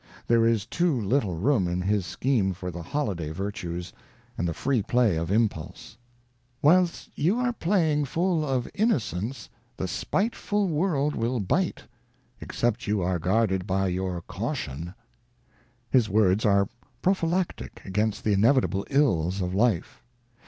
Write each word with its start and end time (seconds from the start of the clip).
There 0.25 0.47
is 0.47 0.65
too 0.65 0.99
little 0.99 1.35
room 1.37 1.67
in 1.67 1.79
his 1.79 2.07
scheme 2.07 2.53
for 2.53 2.71
the 2.71 2.81
holiday 2.81 3.29
virtues, 3.29 3.93
and 4.35 4.47
the 4.47 4.53
free 4.55 4.81
play 4.81 5.15
of 5.15 5.29
impulse.' 5.31 5.95
Whilst 6.63 7.11
you 7.13 7.37
are 7.37 7.53
playing 7.53 7.99
INTRODUCTION. 7.99 8.01
xxi 8.01 8.01
playing 8.01 8.05
full 8.05 8.43
of 8.49 8.69
Innocence, 8.73 9.49
the 9.77 9.83
spitefuU 9.83 10.67
World 10.69 11.13
will 11.15 11.39
bite, 11.39 11.83
except 12.39 12.79
yo^, 12.87 13.05
are 13.05 13.19
guarded 13.19 13.67
by 13.67 13.89
your 13.89 14.23
Caution.' 14.23 14.95
His 15.91 16.09
words 16.09 16.45
are 16.47 16.61
a 16.63 16.69
prop 17.03 17.17
hylactic 17.17 17.85
against 17.85 18.23
the 18.23 18.33
inevitable 18.33 18.87
ills 18.89 19.39
of 19.39 19.53
life. 19.53 20.01